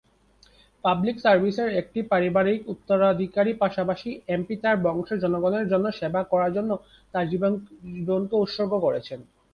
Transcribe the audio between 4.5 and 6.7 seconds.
তার বংশের জনগণের জন্য সেবা করার